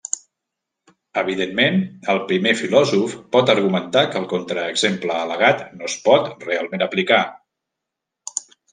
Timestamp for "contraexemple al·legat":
4.35-5.65